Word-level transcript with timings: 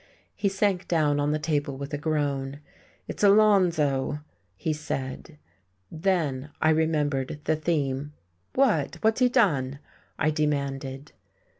He 0.35 0.49
sank 0.49 0.87
down 0.87 1.19
on 1.19 1.29
the 1.31 1.37
table 1.37 1.77
with 1.77 1.93
a 1.93 1.97
groan. 1.99 2.59
"It's 3.07 3.21
Alonzo," 3.23 4.21
he 4.55 4.73
said. 4.73 5.37
Then 5.91 6.49
I 6.59 6.71
remembered 6.71 7.39
the 7.43 7.55
theme. 7.55 8.13
"What 8.55 8.95
what's 9.01 9.19
he 9.19 9.29
done?" 9.29 9.77
I 10.17 10.31
demanded. 10.31 11.11